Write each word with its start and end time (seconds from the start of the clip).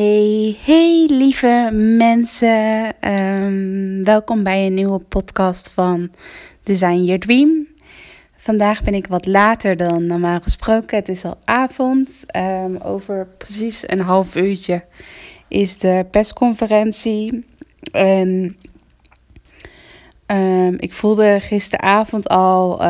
Hey, 0.00 0.56
hey 0.64 1.06
lieve 1.08 1.70
mensen. 1.72 2.92
Ehm, 3.00 4.04
welkom 4.04 4.42
bij 4.42 4.66
een 4.66 4.74
nieuwe 4.74 4.98
podcast 4.98 5.70
van 5.70 6.10
Design 6.62 7.02
Your 7.04 7.20
Dream. 7.20 7.66
Vandaag 8.36 8.82
ben 8.82 8.94
ik 8.94 9.06
wat 9.06 9.26
later 9.26 9.76
dan 9.76 10.06
normaal 10.06 10.40
gesproken. 10.40 10.98
Het 10.98 11.08
is 11.08 11.24
al 11.24 11.38
avond. 11.44 12.24
Ehm, 12.26 12.76
over 12.76 13.26
precies 13.38 13.88
een 13.88 14.00
half 14.00 14.36
uurtje 14.36 14.84
is 15.48 15.78
de 15.78 16.06
persconferentie. 16.10 17.44
En 17.92 18.56
ehm, 20.26 20.74
ik 20.78 20.92
voelde 20.92 21.40
gisteravond 21.40 22.28
al 22.28 22.82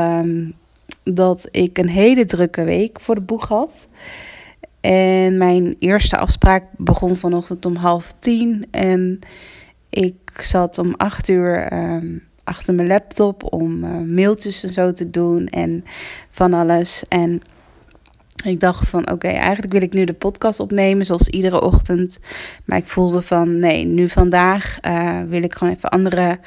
dat 1.03 1.49
ik 1.51 1.79
een 1.79 1.89
hele 1.89 2.25
drukke 2.25 2.65
week 2.65 3.01
voor 3.01 3.15
de 3.15 3.21
boeg 3.21 3.49
had. 3.49 3.89
En 4.81 5.37
mijn 5.37 5.77
eerste 5.79 6.17
afspraak 6.17 6.65
begon 6.77 7.17
vanochtend 7.17 7.67
om 7.67 7.77
half 7.77 8.15
tien. 8.19 8.67
En 8.71 9.19
ik 9.91 10.15
zat 10.41 10.79
om 10.79 10.95
acht 10.97 11.29
uur 11.29 11.69
achter 12.51 12.75
mijn 12.75 12.89
laptop 12.89 13.53
om 13.53 13.85
uh, 13.85 13.91
mailtjes 14.15 14.63
en 14.63 14.73
zo 14.73 14.93
te 14.93 15.11
doen 15.11 15.47
en 15.47 15.85
van 16.31 16.55
alles. 16.55 17.03
En 17.09 17.43
ik 18.45 18.61
dacht 18.61 18.89
van 18.89 19.11
oké, 19.11 19.29
eigenlijk 19.29 19.73
wil 19.73 19.83
ik 19.83 19.93
nu 19.93 20.05
de 20.05 20.13
podcast 20.13 20.61
opnemen 20.61 21.07
zoals 21.07 21.29
iedere 21.29 21.61
ochtend. 21.61 22.19
Maar 22.65 22.79
ik 22.79 22.87
voelde 22.87 23.23
van 23.23 23.59
nee, 23.59 23.85
nu 23.85 24.09
vandaag 24.09 24.79
uh, 24.83 25.21
wil 25.29 25.43
ik 25.43 25.55
gewoon 25.55 25.75
even 25.75 25.89
andere 25.89 26.39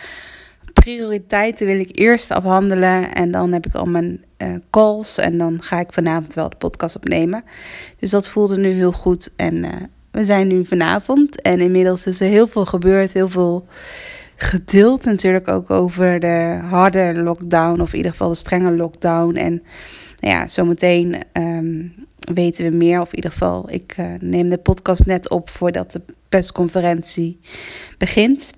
prioriteiten 0.73 1.65
wil 1.65 1.79
ik 1.79 1.99
eerst 1.99 2.31
afhandelen. 2.31 3.13
En 3.13 3.31
dan 3.31 3.51
heb 3.51 3.65
ik 3.65 3.75
al 3.75 3.85
mijn 3.85 4.23
uh, 4.37 4.55
calls 4.69 5.17
en 5.17 5.37
dan 5.37 5.61
ga 5.61 5.79
ik 5.79 5.93
vanavond 5.93 6.33
wel 6.33 6.49
de 6.49 6.55
podcast 6.55 6.95
opnemen. 6.95 7.43
Dus 7.99 8.09
dat 8.09 8.29
voelde 8.29 8.57
nu 8.57 8.69
heel 8.69 8.91
goed 8.91 9.29
en 9.35 9.65
we 10.11 10.23
zijn 10.23 10.47
nu 10.47 10.65
vanavond 10.65 11.41
en 11.41 11.59
inmiddels 11.59 12.05
is 12.05 12.19
er 12.19 12.27
heel 12.27 12.47
veel 12.47 12.65
gebeurd, 12.65 13.13
heel 13.13 13.29
veel 13.29 13.65
gedeeld 14.35 15.05
natuurlijk 15.05 15.47
ook 15.47 15.69
over 15.69 16.19
de 16.19 16.59
harde 16.69 17.13
lockdown, 17.15 17.81
of 17.81 17.91
in 17.91 17.97
ieder 17.97 18.11
geval 18.11 18.29
de 18.29 18.35
strenge 18.35 18.71
lockdown. 18.71 19.35
En 19.35 19.63
nou 20.19 20.35
ja, 20.35 20.47
zometeen 20.47 21.15
um, 21.33 21.93
weten 22.33 22.65
we 22.65 22.77
meer, 22.77 23.01
of 23.01 23.09
in 23.09 23.15
ieder 23.15 23.31
geval, 23.31 23.71
ik 23.71 23.95
uh, 23.99 24.05
neem 24.19 24.49
de 24.49 24.57
podcast 24.57 25.05
net 25.05 25.29
op 25.29 25.49
voordat 25.49 25.91
de 25.91 26.01
persconferentie 26.29 27.39
begint. 27.97 28.51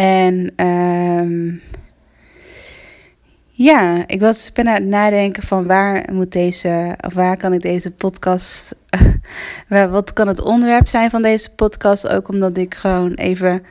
En 0.00 0.66
um, 0.66 1.62
ja, 3.50 4.04
ik 4.06 4.20
was, 4.20 4.52
ben 4.52 4.68
aan 4.68 4.74
het 4.74 4.84
nadenken 4.84 5.42
van 5.42 5.66
waar 5.66 6.08
moet 6.12 6.32
deze, 6.32 6.96
of 7.06 7.14
waar 7.14 7.36
kan 7.36 7.52
ik 7.52 7.60
deze 7.60 7.90
podcast, 7.90 8.74
wat 9.68 10.12
kan 10.12 10.28
het 10.28 10.40
onderwerp 10.40 10.88
zijn 10.88 11.10
van 11.10 11.22
deze 11.22 11.54
podcast? 11.54 12.08
Ook 12.08 12.28
omdat 12.28 12.56
ik 12.56 12.74
gewoon 12.74 13.14
even 13.14 13.62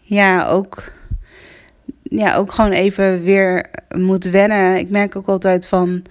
ja, 0.00 0.46
ook, 0.46 0.92
ja, 2.02 2.36
ook 2.36 2.52
gewoon 2.52 2.72
even 2.72 3.22
weer 3.22 3.70
moet 3.96 4.24
wennen. 4.24 4.78
Ik 4.78 4.90
merk 4.90 5.16
ook 5.16 5.28
altijd 5.28 5.68
van 5.68 6.02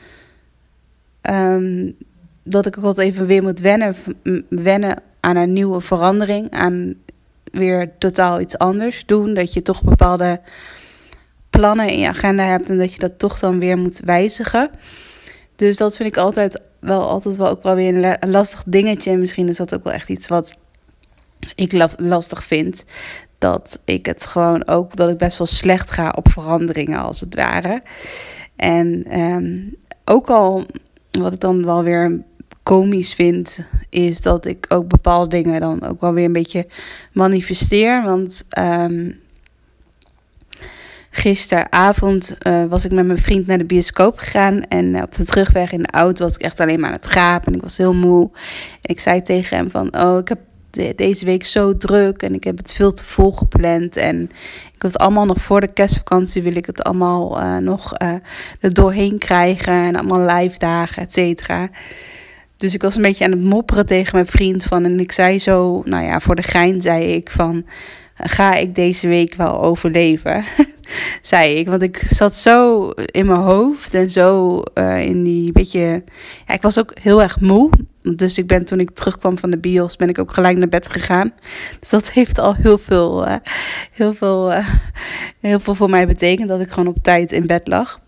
um, 1.21 1.95
dat 2.43 2.65
ik 2.65 2.77
ook 2.77 2.83
altijd 2.83 3.07
even 3.07 3.25
weer 3.25 3.43
moet 3.43 3.59
wennen, 3.59 3.95
wennen 4.49 5.01
aan 5.19 5.35
een 5.35 5.53
nieuwe 5.53 5.81
verandering, 5.81 6.51
aan 6.51 6.95
weer 7.57 7.91
totaal 7.97 8.39
iets 8.39 8.57
anders 8.57 9.05
doen. 9.05 9.33
Dat 9.33 9.53
je 9.53 9.61
toch 9.61 9.83
bepaalde 9.83 10.41
plannen 11.49 11.89
in 11.89 11.99
je 11.99 12.07
agenda 12.07 12.43
hebt 12.43 12.69
en 12.69 12.77
dat 12.77 12.93
je 12.93 12.99
dat 12.99 13.19
toch 13.19 13.39
dan 13.39 13.59
weer 13.59 13.77
moet 13.77 13.99
wijzigen. 13.99 14.69
Dus 15.55 15.77
dat 15.77 15.95
vind 15.95 16.09
ik 16.09 16.17
altijd 16.17 16.61
wel, 16.79 17.09
altijd 17.09 17.37
wel 17.37 17.49
ook 17.49 17.63
wel 17.63 17.75
weer 17.75 18.23
een 18.23 18.31
lastig 18.31 18.63
dingetje. 18.65 19.11
En 19.11 19.19
misschien 19.19 19.49
is 19.49 19.57
dat 19.57 19.73
ook 19.73 19.83
wel 19.83 19.93
echt 19.93 20.09
iets 20.09 20.27
wat 20.27 20.57
ik 21.55 21.89
lastig 21.97 22.43
vind 22.43 22.85
dat 23.37 23.79
ik 23.85 24.05
het 24.05 24.25
gewoon 24.25 24.67
ook, 24.67 24.95
dat 24.95 25.09
ik 25.09 25.17
best 25.17 25.37
wel 25.37 25.47
slecht 25.47 25.91
ga 25.91 26.09
op 26.09 26.29
veranderingen 26.29 26.99
als 26.99 27.19
het 27.19 27.35
ware. 27.35 27.81
En 28.55 29.19
um, 29.19 29.75
ook 30.05 30.29
al, 30.29 30.65
wat 31.11 31.33
ik 31.33 31.39
dan 31.39 31.65
wel 31.65 31.83
weer 31.83 32.23
komisch 32.65 33.13
vind, 33.13 33.59
is 33.89 34.21
dat 34.21 34.45
ik 34.45 34.65
ook 34.69 34.87
bepaalde 34.87 35.29
dingen 35.29 35.59
dan 35.59 35.85
ook 35.85 36.01
wel 36.01 36.13
weer 36.13 36.25
een 36.25 36.33
beetje 36.33 36.67
manifesteer. 37.11 38.03
Want 38.03 38.43
um, 38.59 39.19
gisteravond 41.09 42.35
uh, 42.47 42.65
was 42.65 42.85
ik 42.85 42.91
met 42.91 43.05
mijn 43.05 43.17
vriend 43.17 43.47
naar 43.47 43.57
de 43.57 43.65
bioscoop 43.65 44.17
gegaan. 44.17 44.63
En 44.67 45.01
op 45.03 45.15
de 45.15 45.23
terugweg 45.23 45.71
in 45.71 45.81
de 45.81 45.91
auto 45.91 46.23
was 46.23 46.35
ik 46.35 46.41
echt 46.41 46.59
alleen 46.59 46.79
maar 46.79 46.89
aan 46.89 46.95
het 46.95 47.11
gapen. 47.11 47.47
En 47.47 47.53
ik 47.53 47.61
was 47.61 47.77
heel 47.77 47.93
moe. 47.93 48.29
Ik 48.81 48.99
zei 48.99 49.21
tegen 49.21 49.57
hem 49.57 49.71
van, 49.71 49.99
oh, 49.99 50.17
ik 50.17 50.27
heb 50.27 50.39
deze 50.95 51.25
week 51.25 51.45
zo 51.45 51.77
druk 51.77 52.21
en 52.21 52.33
ik 52.33 52.43
heb 52.43 52.57
het 52.57 52.73
veel 52.73 52.93
te 52.93 53.03
vol 53.03 53.31
gepland. 53.31 53.97
En 53.97 54.21
ik 54.73 54.81
wil 54.81 54.91
het 54.91 54.99
allemaal 54.99 55.25
nog 55.25 55.41
voor 55.41 55.61
de 55.61 55.73
kerstvakantie, 55.73 56.41
wil 56.41 56.55
ik 56.55 56.65
het 56.65 56.83
allemaal 56.83 57.41
uh, 57.41 57.57
nog 57.57 58.01
uh, 58.01 58.13
er 58.59 58.73
doorheen 58.73 59.17
krijgen. 59.17 59.73
En 59.73 59.95
allemaal 59.95 60.35
live 60.35 60.59
dagen, 60.59 61.03
et 61.03 61.13
cetera. 61.13 61.69
Dus 62.57 62.73
ik 62.73 62.81
was 62.81 62.95
een 62.95 63.01
beetje 63.01 63.25
aan 63.25 63.31
het 63.31 63.43
mopperen 63.43 63.85
tegen 63.85 64.15
mijn 64.15 64.27
vriend 64.27 64.63
van. 64.63 64.83
En 64.83 64.99
ik 64.99 65.11
zei 65.11 65.39
zo, 65.39 65.81
nou 65.85 66.03
ja, 66.03 66.19
voor 66.19 66.35
de 66.35 66.43
gein 66.43 66.81
zei 66.81 67.03
ik 67.03 67.29
van 67.29 67.65
ga 68.17 68.53
ik 68.53 68.75
deze 68.75 69.07
week 69.07 69.35
wel 69.35 69.61
overleven? 69.61 70.43
zei 71.21 71.55
ik. 71.55 71.67
Want 71.67 71.81
ik 71.81 72.03
zat 72.09 72.35
zo 72.35 72.89
in 72.89 73.25
mijn 73.25 73.39
hoofd 73.39 73.93
en 73.93 74.11
zo 74.11 74.61
uh, 74.73 75.05
in 75.05 75.23
die 75.23 75.51
beetje. 75.51 76.03
Ja, 76.47 76.53
ik 76.53 76.61
was 76.61 76.79
ook 76.79 76.91
heel 76.99 77.21
erg 77.21 77.39
moe. 77.39 77.69
Dus 78.01 78.37
ik 78.37 78.47
ben 78.47 78.65
toen 78.65 78.79
ik 78.79 78.89
terugkwam 78.89 79.37
van 79.37 79.49
de 79.49 79.57
bios, 79.57 79.95
ben 79.95 80.09
ik 80.09 80.19
ook 80.19 80.33
gelijk 80.33 80.57
naar 80.57 80.69
bed 80.69 80.89
gegaan. 80.89 81.33
Dus 81.79 81.89
dat 81.89 82.09
heeft 82.09 82.37
al 82.37 82.55
heel 82.55 82.77
veel, 82.77 83.27
uh, 83.27 83.35
heel 83.91 84.13
veel, 84.13 84.51
uh, 84.51 84.69
heel 85.39 85.59
veel 85.59 85.75
voor 85.75 85.89
mij 85.89 86.07
betekend 86.07 86.47
dat 86.47 86.61
ik 86.61 86.69
gewoon 86.69 86.87
op 86.87 86.97
tijd 87.03 87.31
in 87.31 87.45
bed 87.45 87.67
lag. 87.67 87.99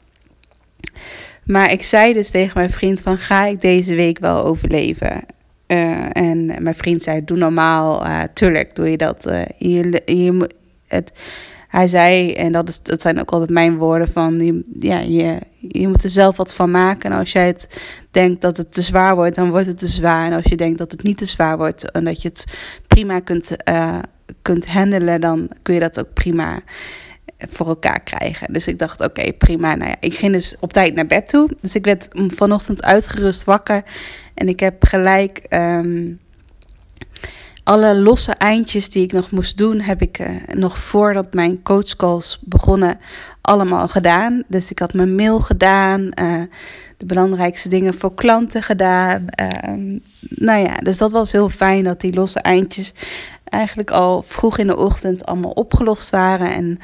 Maar 1.48 1.72
ik 1.72 1.84
zei 1.84 2.14
dus 2.14 2.32
tegen 2.32 2.58
mijn 2.58 2.70
vriend 2.70 3.02
van 3.02 3.18
ga 3.18 3.46
ik 3.46 3.62
deze 3.62 3.96
week 3.96 4.20
wel 4.20 4.46
overleven? 4.46 5.24
Uh, 5.68 6.06
en 6.12 6.46
mijn 6.46 6.76
vriend 6.76 7.04
zei 7.04 7.26
doe 7.26 7.38
normaal, 7.38 8.06
uh, 8.06 8.24
tuurlijk 8.34 8.76
doe 8.76 8.92
je 8.92 8.98
dat. 8.98 9.28
Uh, 9.28 9.42
je, 9.58 10.02
je, 10.06 10.50
het, 10.88 11.12
hij 11.68 11.88
zei, 11.88 12.34
en 12.34 12.52
dat, 12.52 12.68
is, 12.68 12.82
dat 12.82 13.02
zijn 13.02 13.20
ook 13.20 13.32
altijd 13.32 13.50
mijn 13.50 13.78
woorden, 13.78 14.10
van 14.10 14.40
je, 14.40 14.64
ja, 14.80 15.00
je, 15.00 15.40
je 15.60 15.88
moet 15.88 16.04
er 16.04 16.10
zelf 16.10 16.38
wat 16.38 16.54
van 16.54 16.72
maken. 16.72 17.12
En 17.12 17.18
als 17.18 17.32
jij 17.32 17.48
het 17.48 17.82
denkt 18.12 18.42
dat 18.42 18.58
het 18.58 18.74
te 18.74 18.82
zwaar 18.82 19.16
wordt, 19.16 19.36
dan 19.36 19.50
wordt 19.50 19.66
het 19.66 19.78
te 19.78 19.88
zwaar. 19.88 20.26
En 20.26 20.34
als 20.34 20.46
je 20.46 20.56
denkt 20.56 20.78
dat 20.78 20.92
het 20.92 21.04
niet 21.04 21.18
te 21.18 21.26
zwaar 21.26 21.58
wordt 21.58 21.92
en 21.92 22.04
dat 22.04 22.22
je 22.22 22.28
het 22.28 22.46
prima 22.88 23.20
kunt, 23.20 23.52
uh, 23.70 24.00
kunt 24.42 24.68
handelen, 24.68 25.22
dan 25.22 25.50
kun 25.62 25.74
je 25.74 25.80
dat 25.80 26.00
ook 26.00 26.14
prima 26.14 26.62
voor 27.40 27.68
elkaar 27.68 28.00
krijgen. 28.00 28.54
Dus 28.54 28.68
ik 28.68 28.80
dacht, 28.80 29.02
oké, 29.02 29.34
prima. 29.34 29.76
Nou 29.76 29.90
ja, 29.90 29.96
ik 30.00 30.16
ging 30.16 30.34
dus 30.34 30.56
op 30.60 30.74
tijd 30.74 30.96
naar 30.96 31.06
bed 31.06 31.30
toe. 31.30 31.50
Dus 31.62 31.76
ik 31.76 31.86
werd 31.86 32.08
vanochtend 32.14 32.84
uitgerust 32.84 33.44
wakker. 33.44 33.84
En 34.34 34.48
ik 34.48 34.60
heb 34.60 34.84
gelijk 34.84 35.46
um, 35.50 36.20
alle 37.68 37.96
losse 37.96 38.32
eindjes 38.32 38.90
die 38.90 39.04
ik 39.04 39.12
nog 39.12 39.32
moest 39.32 39.58
doen, 39.58 39.80
heb 39.80 40.02
ik 40.02 40.20
uh, 40.20 40.28
nog 40.48 40.78
voordat 40.78 41.34
mijn 41.34 41.64
coachcalls 41.64 42.40
begonnen 42.42 43.00
allemaal 43.42 43.88
gedaan. 43.88 44.44
Dus 44.48 44.72
ik 44.72 44.80
had 44.80 44.94
mijn 44.94 45.16
mail 45.16 45.40
gedaan, 45.40 46.02
uh, 46.02 46.42
de 46.98 47.06
belangrijkste 47.06 47.70
dingen 47.70 47.94
voor 47.94 48.14
klanten 48.14 48.64
gedaan. 48.64 49.26
Uh, 49.42 50.00
nou 50.20 50.62
ja, 50.62 50.76
dus 50.76 50.98
dat 50.98 51.12
was 51.12 51.32
heel 51.32 51.50
fijn 51.50 51.84
dat 51.84 52.02
die 52.02 52.14
losse 52.14 52.40
eindjes 52.40 52.94
eigenlijk 53.44 53.92
al 53.92 54.22
vroeg 54.22 54.58
in 54.58 54.68
de 54.68 54.78
ochtend 54.78 55.26
allemaal 55.26 55.52
opgelost 55.52 56.10
waren. 56.10 56.54
En 56.54 56.80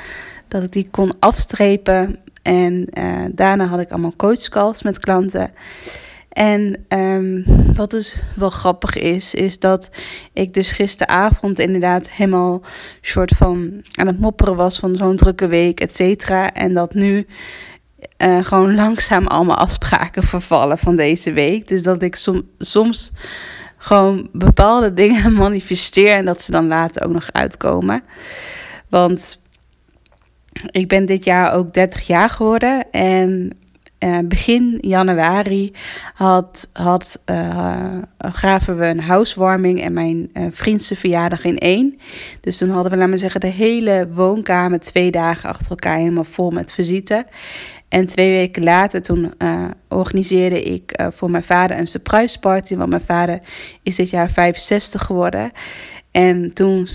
dat 0.53 0.63
ik 0.63 0.71
die 0.71 0.87
kon 0.91 1.13
afstrepen. 1.19 2.19
En 2.41 2.87
uh, 2.93 3.25
daarna 3.31 3.65
had 3.65 3.79
ik 3.79 3.91
allemaal 3.91 4.15
coachcalls 4.15 4.83
met 4.83 4.99
klanten. 4.99 5.51
En 6.29 6.85
um, 6.87 7.45
wat 7.75 7.91
dus 7.91 8.21
wel 8.35 8.49
grappig 8.49 8.95
is, 8.95 9.33
is 9.33 9.59
dat 9.59 9.89
ik 10.33 10.53
dus 10.53 10.71
gisteravond 10.71 11.59
inderdaad 11.59 12.09
helemaal 12.09 12.61
soort 13.01 13.31
van 13.31 13.83
aan 13.95 14.07
het 14.07 14.19
mopperen 14.19 14.55
was 14.55 14.79
van 14.79 14.95
zo'n 14.95 15.15
drukke 15.15 15.47
week, 15.47 15.79
et 15.79 15.95
cetera. 15.95 16.53
En 16.53 16.73
dat 16.73 16.93
nu 16.93 17.27
uh, 18.17 18.43
gewoon 18.43 18.75
langzaam 18.83 19.27
allemaal 19.27 19.57
afspraken 19.57 20.23
vervallen 20.23 20.77
van 20.77 20.95
deze 20.95 21.31
week. 21.31 21.67
Dus 21.67 21.83
dat 21.83 22.01
ik 22.01 22.15
som, 22.15 22.47
soms 22.57 23.11
gewoon 23.77 24.29
bepaalde 24.31 24.93
dingen 25.03 25.33
manifesteer 25.33 26.15
en 26.15 26.25
dat 26.25 26.41
ze 26.41 26.51
dan 26.51 26.67
later 26.67 27.05
ook 27.05 27.13
nog 27.13 27.31
uitkomen. 27.31 28.03
Want 28.89 29.41
ik 30.71 30.87
ben 30.87 31.05
dit 31.05 31.23
jaar 31.23 31.53
ook 31.53 31.73
30 31.73 32.07
jaar 32.07 32.29
geworden 32.29 32.91
en 32.91 33.57
uh, 34.03 34.17
begin 34.25 34.77
januari 34.81 35.71
had, 36.13 36.69
had, 36.73 37.21
uh, 37.25 37.97
gaven 38.17 38.77
we 38.77 38.85
een 38.85 38.99
housewarming 38.99 39.81
en 39.81 39.93
mijn 39.93 40.29
uh, 40.33 40.45
vriendse 40.51 40.95
verjaardag 40.95 41.43
in 41.43 41.57
één. 41.57 41.99
Dus 42.41 42.57
toen 42.57 42.69
hadden 42.69 42.91
we, 42.91 42.97
laten 42.97 43.13
we 43.13 43.19
zeggen, 43.19 43.39
de 43.39 43.47
hele 43.47 44.07
woonkamer 44.11 44.79
twee 44.79 45.11
dagen 45.11 45.49
achter 45.49 45.69
elkaar 45.69 45.97
helemaal 45.97 46.23
vol 46.23 46.51
met 46.51 46.73
visite. 46.73 47.25
En 47.89 48.07
twee 48.07 48.31
weken 48.31 48.63
later, 48.63 49.01
toen 49.01 49.33
organiseerde 49.87 50.61
ik 50.61 50.99
voor 51.13 51.31
mijn 51.31 51.43
vader 51.43 51.77
een 51.77 51.87
surprise 51.87 52.39
party. 52.39 52.75
Want 52.75 52.89
mijn 52.89 53.01
vader 53.05 53.39
is 53.83 53.95
dit 53.95 54.09
jaar 54.09 54.29
65 54.29 55.03
geworden. 55.03 55.51
En 56.13 56.53
toen 56.53 56.87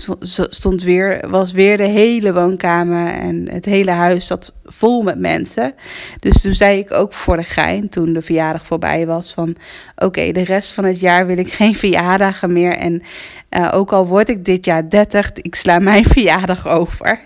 stond 0.49 0.83
weer, 0.83 1.29
was 1.29 1.51
weer 1.51 1.77
de 1.77 1.87
hele 1.87 2.33
woonkamer 2.33 3.13
en 3.13 3.49
het 3.51 3.65
hele 3.65 3.91
huis 3.91 4.27
zat 4.27 4.53
vol 4.65 5.01
met 5.01 5.19
mensen. 5.19 5.73
Dus 6.19 6.41
toen 6.41 6.53
zei 6.53 6.79
ik 6.79 6.93
ook 6.93 7.13
voor 7.13 7.37
de 7.37 7.43
gein, 7.43 7.89
toen 7.89 8.13
de 8.13 8.21
verjaardag 8.21 8.65
voorbij 8.65 9.05
was, 9.05 9.33
van 9.33 9.55
oké, 9.95 10.31
de 10.31 10.43
rest 10.43 10.73
van 10.73 10.83
het 10.83 10.99
jaar 10.99 11.25
wil 11.25 11.37
ik 11.37 11.51
geen 11.61 11.75
verjaardagen 11.75 12.53
meer. 12.53 12.77
En 12.77 13.01
uh, 13.49 13.71
ook 13.73 13.93
al 13.93 14.07
word 14.07 14.29
ik 14.29 14.45
dit 14.45 14.65
jaar 14.65 14.89
30, 14.89 15.31
ik 15.33 15.55
sla 15.55 15.79
mijn 15.79 16.03
verjaardag 16.13 16.67
over. 16.67 17.19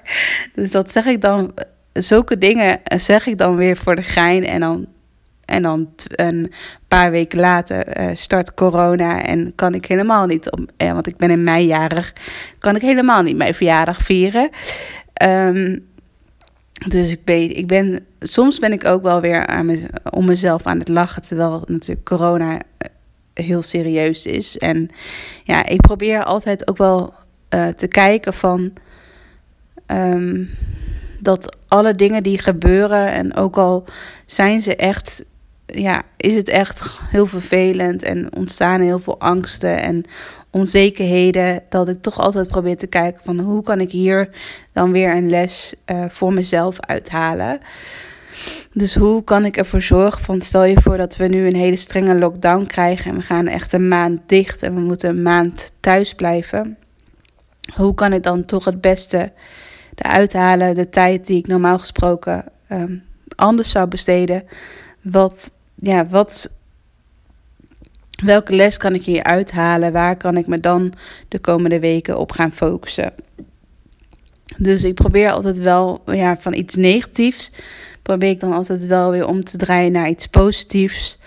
Dus 0.53 0.71
dat 0.71 0.91
zeg 0.91 1.05
ik 1.05 1.21
dan, 1.21 1.53
zulke 1.93 2.37
dingen 2.37 2.79
zeg 2.83 3.25
ik 3.27 3.37
dan 3.37 3.55
weer 3.55 3.77
voor 3.77 3.95
de 3.95 4.03
gein. 4.03 4.45
En 4.45 4.59
dan 4.59 4.87
en 5.53 5.61
dan 5.61 5.89
een 6.15 6.51
paar 6.87 7.11
weken 7.11 7.39
later 7.39 7.99
uh, 7.99 8.15
start 8.15 8.53
corona 8.53 9.23
en 9.23 9.55
kan 9.55 9.73
ik 9.73 9.85
helemaal 9.85 10.25
niet, 10.25 10.51
om, 10.51 10.67
eh, 10.77 10.91
want 10.91 11.07
ik 11.07 11.17
ben 11.17 11.29
in 11.29 11.43
mei 11.43 11.65
jarig, 11.65 12.13
kan 12.59 12.75
ik 12.75 12.81
helemaal 12.81 13.21
niet 13.21 13.37
mijn 13.37 13.53
verjaardag 13.53 13.97
vieren. 13.97 14.49
Um, 15.23 15.91
dus 16.87 17.11
ik 17.11 17.25
ben, 17.25 17.57
ik 17.57 17.67
ben, 17.67 18.05
soms 18.19 18.59
ben 18.59 18.71
ik 18.71 18.85
ook 18.85 19.03
wel 19.03 19.21
weer 19.21 19.47
aan 19.47 19.79
om 20.09 20.25
mezelf 20.25 20.65
aan 20.65 20.79
het 20.79 20.87
lachen, 20.87 21.21
terwijl 21.21 21.63
natuurlijk 21.67 22.07
corona 22.07 22.57
eh, 22.77 22.89
heel 23.33 23.61
serieus 23.61 24.25
is. 24.25 24.57
En 24.57 24.89
ja, 25.43 25.65
ik 25.65 25.81
probeer 25.81 26.23
altijd 26.23 26.67
ook 26.67 26.77
wel 26.77 27.13
te 27.77 27.87
kijken 27.87 28.33
van 28.33 28.73
um, 29.87 30.49
dat 31.19 31.57
alle 31.67 31.95
dingen 31.95 32.23
die 32.23 32.37
gebeuren 32.37 33.11
en 33.11 33.35
ook 33.35 33.57
al 33.57 33.85
zijn 34.25 34.61
ze 34.61 34.75
echt 34.75 35.23
ja, 35.65 36.01
is 36.17 36.35
het 36.35 36.47
echt 36.47 36.99
heel 37.01 37.25
vervelend 37.25 38.03
en 38.03 38.35
ontstaan 38.35 38.81
heel 38.81 38.99
veel 38.99 39.19
angsten 39.19 39.81
en 39.81 40.05
onzekerheden. 40.49 41.63
Dat 41.69 41.89
ik 41.89 42.01
toch 42.01 42.19
altijd 42.19 42.47
probeer 42.47 42.77
te 42.77 42.87
kijken 42.87 43.23
van 43.23 43.39
hoe 43.39 43.63
kan 43.63 43.79
ik 43.79 43.91
hier 43.91 44.29
dan 44.71 44.91
weer 44.91 45.15
een 45.15 45.29
les 45.29 45.75
uh, 45.85 46.05
voor 46.09 46.33
mezelf 46.33 46.79
uithalen. 46.79 47.59
Dus 48.73 48.95
hoe 48.95 49.23
kan 49.23 49.45
ik 49.45 49.57
ervoor 49.57 49.81
zorgen 49.81 50.23
van 50.23 50.41
stel 50.41 50.63
je 50.63 50.81
voor 50.81 50.97
dat 50.97 51.15
we 51.15 51.27
nu 51.27 51.47
een 51.47 51.55
hele 51.55 51.75
strenge 51.75 52.15
lockdown 52.15 52.65
krijgen 52.65 53.11
en 53.11 53.17
we 53.17 53.23
gaan 53.23 53.47
echt 53.47 53.73
een 53.73 53.87
maand 53.87 54.21
dicht 54.25 54.63
en 54.63 54.75
we 54.75 54.81
moeten 54.81 55.09
een 55.09 55.21
maand 55.21 55.71
thuis 55.79 56.13
blijven. 56.13 56.77
Hoe 57.75 57.93
kan 57.93 58.13
ik 58.13 58.23
dan 58.23 58.45
toch 58.45 58.65
het 58.65 58.81
beste 58.81 59.31
eruit 59.95 60.33
halen, 60.33 60.75
de 60.75 60.89
tijd 60.89 61.27
die 61.27 61.37
ik 61.37 61.47
normaal 61.47 61.79
gesproken 61.79 62.45
um, 62.71 63.03
anders 63.35 63.71
zou 63.71 63.87
besteden, 63.87 64.43
wat, 65.03 65.51
ja, 65.75 66.07
wat, 66.07 66.51
welke 68.23 68.55
les 68.55 68.77
kan 68.77 68.93
ik 68.95 69.03
hier 69.03 69.23
uithalen? 69.23 69.91
Waar 69.91 70.17
kan 70.17 70.37
ik 70.37 70.47
me 70.47 70.59
dan 70.59 70.93
de 71.27 71.39
komende 71.39 71.79
weken 71.79 72.19
op 72.19 72.31
gaan 72.31 72.51
focussen? 72.51 73.13
Dus 74.57 74.83
ik 74.83 74.93
probeer 74.93 75.31
altijd 75.31 75.59
wel 75.59 76.01
ja, 76.05 76.37
van 76.37 76.53
iets 76.53 76.75
negatiefs. 76.75 77.51
Probeer 78.01 78.29
ik 78.29 78.39
dan 78.39 78.53
altijd 78.53 78.85
wel 78.85 79.11
weer 79.11 79.27
om 79.27 79.43
te 79.43 79.57
draaien 79.57 79.91
naar 79.91 80.09
iets 80.09 80.27
positiefs. 80.27 81.19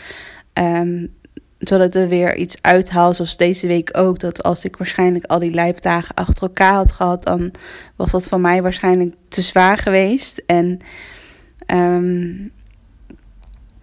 Um, 0.54 1.14
zodat 1.58 1.94
er 1.94 2.08
weer 2.08 2.36
iets 2.36 2.56
uithaal. 2.60 3.14
Zoals 3.14 3.36
deze 3.36 3.66
week 3.66 3.90
ook. 3.92 4.18
Dat 4.18 4.42
als 4.42 4.64
ik 4.64 4.76
waarschijnlijk 4.76 5.24
al 5.24 5.38
die 5.38 5.50
lijfdagen 5.50 6.14
achter 6.14 6.42
elkaar 6.42 6.74
had 6.74 6.92
gehad. 6.92 7.24
Dan 7.24 7.50
was 7.96 8.10
dat 8.10 8.28
voor 8.28 8.40
mij 8.40 8.62
waarschijnlijk 8.62 9.14
te 9.28 9.42
zwaar 9.42 9.78
geweest. 9.78 10.42
En 10.46 10.78
um, 11.66 12.52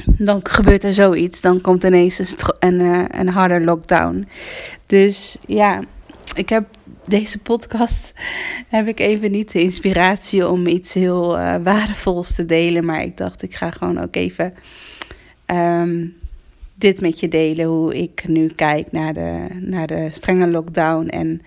dan 0.05 0.39
gebeurt 0.43 0.83
er 0.83 0.93
zoiets. 0.93 1.41
Dan 1.41 1.61
komt 1.61 1.83
ineens 1.83 2.19
een, 2.19 2.27
een, 2.59 2.79
uh, 2.79 3.03
een 3.07 3.29
harder 3.29 3.63
lockdown. 3.63 4.27
Dus 4.85 5.37
ja, 5.47 5.79
ik 6.35 6.49
heb 6.49 6.65
deze 7.07 7.39
podcast 7.39 8.13
heb 8.67 8.87
ik 8.87 8.99
even 8.99 9.31
niet 9.31 9.51
de 9.51 9.61
inspiratie 9.61 10.47
om 10.47 10.67
iets 10.67 10.93
heel 10.93 11.37
uh, 11.37 11.55
waardevols 11.63 12.35
te 12.35 12.45
delen. 12.45 12.85
Maar 12.85 13.03
ik 13.03 13.17
dacht, 13.17 13.41
ik 13.41 13.55
ga 13.55 13.71
gewoon 13.71 13.99
ook 13.99 14.15
even 14.15 14.53
um, 15.45 16.13
dit 16.75 17.01
met 17.01 17.19
je 17.19 17.27
delen. 17.27 17.65
Hoe 17.65 17.97
ik 17.97 18.27
nu 18.27 18.47
kijk 18.47 18.91
naar 18.91 19.13
de, 19.13 19.47
naar 19.59 19.87
de 19.87 20.07
strenge 20.11 20.47
lockdown. 20.47 21.07
En 21.07 21.41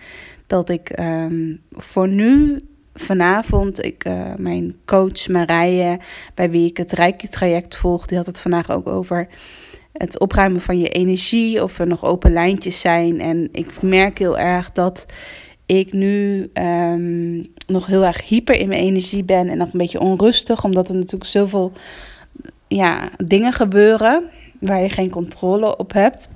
dat 0.46 0.70
ik 0.70 0.98
um, 0.98 1.60
voor 1.72 2.08
nu 2.08 2.58
vanavond, 2.96 3.84
ik, 3.84 4.04
uh, 4.04 4.34
mijn 4.36 4.76
coach 4.84 5.28
Marije, 5.28 5.98
bij 6.34 6.50
wie 6.50 6.68
ik 6.68 6.76
het 6.76 6.92
Rijke 6.92 7.28
traject 7.28 7.76
volg, 7.76 8.06
die 8.06 8.16
had 8.16 8.26
het 8.26 8.40
vandaag 8.40 8.70
ook 8.70 8.86
over 8.86 9.28
het 9.92 10.18
opruimen 10.18 10.60
van 10.60 10.78
je 10.78 10.88
energie, 10.88 11.62
of 11.62 11.78
er 11.78 11.86
nog 11.86 12.04
open 12.04 12.32
lijntjes 12.32 12.80
zijn. 12.80 13.20
En 13.20 13.48
ik 13.52 13.82
merk 13.82 14.18
heel 14.18 14.38
erg 14.38 14.72
dat 14.72 15.06
ik 15.66 15.92
nu 15.92 16.50
um, 16.52 17.46
nog 17.66 17.86
heel 17.86 18.04
erg 18.04 18.28
hyper 18.28 18.54
in 18.54 18.68
mijn 18.68 18.80
energie 18.80 19.24
ben 19.24 19.48
en 19.48 19.56
nog 19.56 19.72
een 19.72 19.78
beetje 19.78 20.00
onrustig, 20.00 20.64
omdat 20.64 20.88
er 20.88 20.94
natuurlijk 20.94 21.30
zoveel 21.30 21.72
ja, 22.68 23.10
dingen 23.24 23.52
gebeuren 23.52 24.30
waar 24.60 24.82
je 24.82 24.88
geen 24.88 25.10
controle 25.10 25.76
op 25.76 25.92
hebt. 25.92 26.28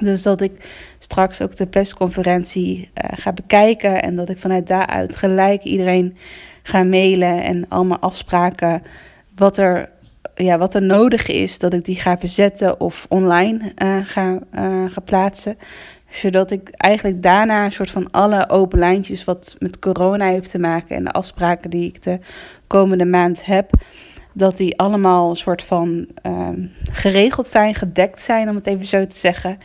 Dus 0.00 0.22
dat 0.22 0.40
ik 0.40 0.52
straks 0.98 1.42
ook 1.42 1.56
de 1.56 1.66
persconferentie 1.66 2.78
uh, 2.78 3.10
ga 3.18 3.32
bekijken 3.32 4.02
en 4.02 4.16
dat 4.16 4.28
ik 4.28 4.38
vanuit 4.38 4.66
daaruit 4.66 5.16
gelijk 5.16 5.62
iedereen 5.62 6.16
ga 6.62 6.82
mailen 6.82 7.42
en 7.42 7.64
allemaal 7.68 7.98
afspraken 7.98 8.82
wat 9.36 9.56
er, 9.56 9.90
ja, 10.34 10.58
wat 10.58 10.74
er 10.74 10.82
nodig 10.82 11.26
is, 11.26 11.58
dat 11.58 11.72
ik 11.72 11.84
die 11.84 11.96
ga 11.96 12.18
verzetten 12.18 12.80
of 12.80 13.06
online 13.08 13.72
uh, 13.82 13.96
ga, 14.04 14.38
uh, 14.54 14.84
ga 14.88 15.00
plaatsen. 15.04 15.58
Zodat 16.10 16.50
ik 16.50 16.68
eigenlijk 16.70 17.22
daarna 17.22 17.64
een 17.64 17.72
soort 17.72 17.90
van 17.90 18.10
alle 18.10 18.48
open 18.48 18.78
lijntjes 18.78 19.24
wat 19.24 19.56
met 19.58 19.78
corona 19.78 20.26
heeft 20.26 20.50
te 20.50 20.58
maken 20.58 20.96
en 20.96 21.04
de 21.04 21.10
afspraken 21.10 21.70
die 21.70 21.86
ik 21.86 22.02
de 22.02 22.18
komende 22.66 23.04
maand 23.04 23.44
heb, 23.44 23.70
dat 24.40 24.56
die 24.56 24.78
allemaal 24.78 25.30
een 25.30 25.36
soort 25.36 25.62
van 25.62 26.08
ehm, 26.22 26.66
geregeld 26.92 27.48
zijn, 27.48 27.74
gedekt 27.74 28.22
zijn, 28.22 28.48
om 28.48 28.54
het 28.54 28.66
even 28.66 28.86
zo 28.86 29.06
te 29.06 29.16
zeggen. 29.16 29.58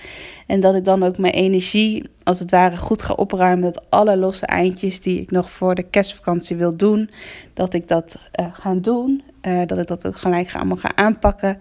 En 0.47 0.59
dat 0.59 0.75
ik 0.75 0.85
dan 0.85 1.03
ook 1.03 1.17
mijn 1.17 1.33
energie, 1.33 2.09
als 2.23 2.39
het 2.39 2.51
ware, 2.51 2.77
goed 2.77 3.01
ga 3.01 3.13
opruimen. 3.13 3.61
Dat 3.61 3.85
alle 3.89 4.17
losse 4.17 4.45
eindjes 4.45 5.01
die 5.01 5.21
ik 5.21 5.31
nog 5.31 5.51
voor 5.51 5.75
de 5.75 5.83
kerstvakantie 5.83 6.55
wil 6.55 6.77
doen, 6.77 7.09
dat 7.53 7.73
ik 7.73 7.87
dat 7.87 8.19
uh, 8.39 8.45
ga 8.53 8.73
doen. 8.73 9.23
Uh, 9.41 9.65
dat 9.65 9.77
ik 9.77 9.87
dat 9.87 10.07
ook 10.07 10.17
gelijk 10.17 10.47
ga, 10.47 10.57
allemaal 10.57 10.77
ga 10.77 10.95
aanpakken. 10.95 11.59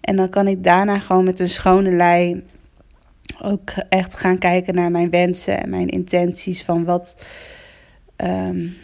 En 0.00 0.16
dan 0.16 0.28
kan 0.28 0.46
ik 0.46 0.64
daarna 0.64 0.98
gewoon 0.98 1.24
met 1.24 1.40
een 1.40 1.48
schone 1.48 1.90
lei 1.90 2.44
ook 3.42 3.70
echt 3.88 4.16
gaan 4.16 4.38
kijken 4.38 4.74
naar 4.74 4.90
mijn 4.90 5.10
wensen 5.10 5.62
en 5.62 5.70
mijn 5.70 5.88
intenties 5.88 6.62
van 6.62 6.84
wat. 6.84 7.24
Um, 8.16 8.76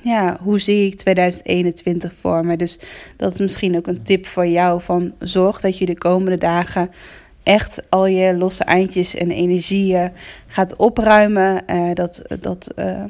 ja, 0.00 0.38
hoe 0.42 0.58
zie 0.58 0.86
ik 0.86 0.96
2021 0.96 2.14
voor 2.14 2.46
me? 2.46 2.56
Dus 2.56 2.78
dat 3.16 3.32
is 3.32 3.40
misschien 3.40 3.76
ook 3.76 3.86
een 3.86 4.02
tip 4.02 4.26
voor 4.26 4.46
jou 4.46 4.82
van 4.82 5.12
zorg 5.18 5.60
dat 5.60 5.78
je 5.78 5.86
de 5.86 5.98
komende 5.98 6.38
dagen 6.38 6.90
echt 7.42 7.82
al 7.88 8.06
je 8.06 8.36
losse 8.36 8.64
eindjes 8.64 9.14
en 9.14 9.30
energieën 9.30 10.12
gaat 10.46 10.76
opruimen. 10.76 11.62
Uh, 11.70 11.90
dat, 11.94 12.22
dat, 12.40 12.72
uh, 12.76 13.04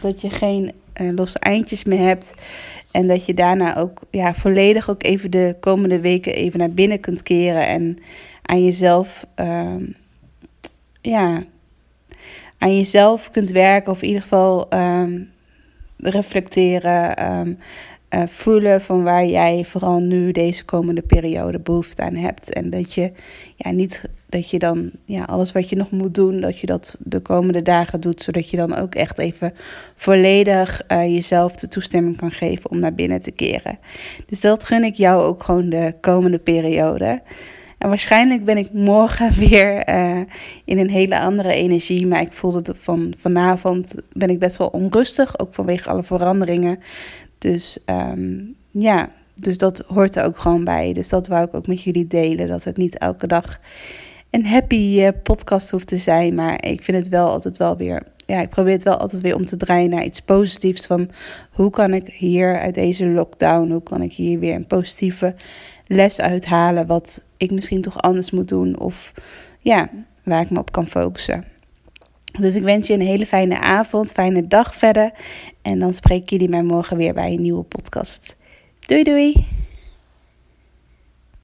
dat 0.00 0.20
je 0.20 0.30
geen 0.30 0.72
uh, 1.00 1.14
losse 1.14 1.38
eindjes 1.38 1.84
meer 1.84 2.06
hebt. 2.06 2.34
En 2.90 3.06
dat 3.06 3.26
je 3.26 3.34
daarna 3.34 3.76
ook 3.76 4.02
ja, 4.10 4.34
volledig 4.34 4.90
ook 4.90 5.02
even 5.02 5.30
de 5.30 5.56
komende 5.60 6.00
weken 6.00 6.34
even 6.34 6.58
naar 6.58 6.70
binnen 6.70 7.00
kunt 7.00 7.22
keren. 7.22 7.66
En 7.66 7.98
aan 8.42 8.64
jezelf, 8.64 9.26
ehm, 9.34 9.84
ja, 11.00 11.44
aan 12.58 12.76
jezelf 12.76 13.30
kunt 13.30 13.50
werken. 13.50 13.92
Of 13.92 14.02
in 14.02 14.06
ieder 14.06 14.22
geval 14.22 14.74
um, 14.74 15.30
reflecteren. 15.98 17.32
Um, 17.32 17.58
uh, 18.14 18.22
voelen 18.26 18.80
van 18.80 19.02
waar 19.02 19.26
jij 19.26 19.64
vooral 19.64 19.98
nu 19.98 20.32
deze 20.32 20.64
komende 20.64 21.02
periode 21.02 21.58
behoefte 21.58 22.02
aan 22.02 22.14
hebt. 22.14 22.52
En 22.52 22.70
dat 22.70 22.94
je 22.94 23.12
ja, 23.56 23.70
niet 23.70 24.04
dat 24.28 24.50
je 24.50 24.58
dan 24.58 24.90
ja, 25.04 25.24
alles 25.24 25.52
wat 25.52 25.68
je 25.68 25.76
nog 25.76 25.90
moet 25.90 26.14
doen, 26.14 26.40
dat 26.40 26.58
je 26.58 26.66
dat 26.66 26.96
de 26.98 27.20
komende 27.20 27.62
dagen 27.62 28.00
doet, 28.00 28.22
zodat 28.22 28.50
je 28.50 28.56
dan 28.56 28.76
ook 28.76 28.94
echt 28.94 29.18
even 29.18 29.52
volledig 29.96 30.82
uh, 30.88 31.14
jezelf 31.14 31.56
de 31.56 31.68
toestemming 31.68 32.16
kan 32.16 32.30
geven 32.30 32.70
om 32.70 32.78
naar 32.78 32.94
binnen 32.94 33.20
te 33.20 33.30
keren. 33.30 33.78
Dus 34.26 34.40
dat 34.40 34.64
gun 34.64 34.84
ik 34.84 34.94
jou 34.94 35.22
ook 35.22 35.42
gewoon 35.42 35.68
de 35.68 35.94
komende 36.00 36.38
periode. 36.38 37.20
En 37.78 37.88
waarschijnlijk 37.88 38.44
ben 38.44 38.56
ik 38.56 38.72
morgen 38.72 39.32
weer 39.48 39.88
uh, 39.88 40.20
in 40.64 40.78
een 40.78 40.90
hele 40.90 41.20
andere 41.20 41.52
energie. 41.52 42.06
Maar 42.06 42.20
ik 42.20 42.32
voelde 42.32 42.74
van 42.78 43.14
vanavond 43.16 43.94
ben 44.12 44.30
ik 44.30 44.38
best 44.38 44.56
wel 44.56 44.68
onrustig. 44.68 45.38
Ook 45.38 45.54
vanwege 45.54 45.88
alle 45.88 46.04
veranderingen. 46.04 46.78
Dus 47.38 47.78
um, 47.86 48.54
ja, 48.70 49.10
dus 49.34 49.58
dat 49.58 49.84
hoort 49.86 50.16
er 50.16 50.24
ook 50.24 50.38
gewoon 50.38 50.64
bij. 50.64 50.92
Dus 50.92 51.08
dat 51.08 51.26
wou 51.26 51.46
ik 51.46 51.54
ook 51.54 51.66
met 51.66 51.82
jullie 51.82 52.06
delen. 52.06 52.48
Dat 52.48 52.64
het 52.64 52.76
niet 52.76 52.98
elke 52.98 53.26
dag 53.26 53.60
een 54.30 54.46
happy 54.46 55.00
uh, 55.00 55.08
podcast 55.22 55.70
hoeft 55.70 55.86
te 55.86 55.96
zijn. 55.96 56.34
Maar 56.34 56.64
ik 56.64 56.82
vind 56.82 56.96
het 56.96 57.08
wel 57.08 57.28
altijd 57.28 57.56
wel 57.56 57.76
weer. 57.76 58.02
Ja, 58.26 58.40
ik 58.40 58.48
probeer 58.48 58.72
het 58.72 58.82
wel 58.84 58.96
altijd 58.96 59.22
weer 59.22 59.34
om 59.34 59.46
te 59.46 59.56
draaien 59.56 59.90
naar 59.90 60.04
iets 60.04 60.20
positiefs. 60.20 60.86
Van 60.86 61.10
hoe 61.50 61.70
kan 61.70 61.94
ik 61.94 62.08
hier 62.08 62.58
uit 62.58 62.74
deze 62.74 63.06
lockdown, 63.06 63.70
hoe 63.70 63.82
kan 63.82 64.02
ik 64.02 64.12
hier 64.12 64.38
weer 64.38 64.54
een 64.54 64.66
positieve 64.66 65.34
les 65.86 66.20
uithalen. 66.20 66.86
Wat 66.86 67.24
ik 67.36 67.50
misschien 67.50 67.82
toch 67.82 68.00
anders 68.00 68.30
moet 68.30 68.48
doen. 68.48 68.78
Of 68.78 69.12
ja, 69.60 69.90
waar 70.22 70.40
ik 70.40 70.50
me 70.50 70.58
op 70.58 70.72
kan 70.72 70.86
focussen. 70.86 71.44
Dus 72.40 72.54
ik 72.54 72.62
wens 72.62 72.86
je 72.86 72.94
een 72.94 73.00
hele 73.00 73.26
fijne 73.26 73.60
avond, 73.60 74.12
fijne 74.12 74.46
dag 74.46 74.74
verder. 74.74 75.12
En 75.62 75.78
dan 75.78 75.94
spreek 75.94 76.22
ik 76.22 76.30
jullie 76.30 76.48
mij 76.48 76.62
morgen 76.62 76.96
weer 76.96 77.14
bij 77.14 77.32
een 77.32 77.42
nieuwe 77.42 77.62
podcast. 77.62 78.36
Doei 78.86 79.02
doei! 79.02 79.66